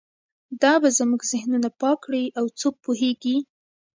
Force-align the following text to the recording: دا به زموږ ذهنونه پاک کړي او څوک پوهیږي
دا 0.61 0.73
به 0.81 0.89
زموږ 0.97 1.21
ذهنونه 1.31 1.69
پاک 1.81 1.97
کړي 2.05 2.23
او 2.39 2.45
څوک 2.59 2.75
پوهیږي 2.85 3.37